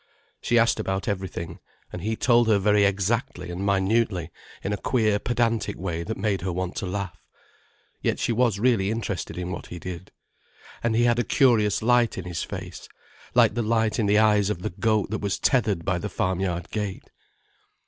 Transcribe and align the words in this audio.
She 0.41 0.57
asked 0.57 0.79
about 0.79 1.07
everything, 1.07 1.59
and 1.93 2.01
he 2.01 2.15
told 2.15 2.47
her 2.47 2.57
very 2.57 2.85
exactly 2.85 3.51
and 3.51 3.63
minutely, 3.63 4.31
in 4.63 4.73
a 4.73 4.77
queer 4.77 5.19
pedantic 5.19 5.77
way 5.77 6.01
that 6.01 6.17
made 6.17 6.41
her 6.41 6.51
want 6.51 6.75
to 6.77 6.87
laugh. 6.87 7.21
Yet 8.01 8.17
she 8.17 8.31
was 8.31 8.57
really 8.57 8.89
interested 8.89 9.37
in 9.37 9.51
what 9.51 9.67
he 9.67 9.77
did. 9.77 10.11
And 10.81 10.95
he 10.95 11.03
had 11.03 11.17
the 11.17 11.23
curious 11.23 11.83
light 11.83 12.17
in 12.17 12.25
his 12.25 12.41
face, 12.41 12.89
like 13.35 13.53
the 13.53 13.61
light 13.61 13.99
in 13.99 14.07
the 14.07 14.17
eyes 14.17 14.49
of 14.49 14.63
the 14.63 14.71
goat 14.71 15.11
that 15.11 15.21
was 15.21 15.37
tethered 15.37 15.85
by 15.85 15.99
the 15.99 16.09
farmyard 16.09 16.71
gate. 16.71 17.07